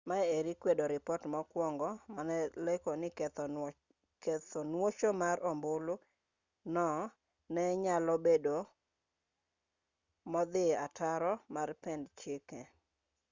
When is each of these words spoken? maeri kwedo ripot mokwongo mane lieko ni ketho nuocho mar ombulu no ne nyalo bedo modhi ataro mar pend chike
maeri 0.09 0.51
kwedo 0.61 0.83
ripot 0.93 1.21
mokwongo 1.33 1.89
mane 2.15 2.37
lieko 2.65 2.91
ni 3.01 3.09
ketho 4.25 4.61
nuocho 4.71 5.09
mar 5.21 5.37
ombulu 5.49 5.95
no 6.73 6.87
ne 7.53 7.63
nyalo 7.83 8.13
bedo 8.25 8.57
modhi 10.31 10.65
ataro 10.85 11.33
mar 11.53 11.69
pend 11.83 12.03
chike 12.19 12.59